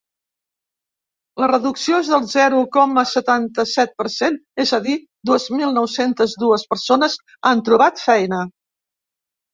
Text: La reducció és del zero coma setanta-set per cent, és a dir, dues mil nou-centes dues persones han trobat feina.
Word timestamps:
La 1.41 1.49
reducció 1.51 1.99
és 2.03 2.09
del 2.13 2.25
zero 2.31 2.61
coma 2.79 3.03
setanta-set 3.11 3.93
per 4.01 4.07
cent, 4.15 4.39
és 4.65 4.71
a 4.79 4.79
dir, 4.87 4.95
dues 5.31 5.45
mil 5.59 5.77
nou-centes 5.79 6.37
dues 6.45 6.65
persones 6.73 7.19
han 7.51 7.63
trobat 7.69 8.03
feina. 8.09 8.41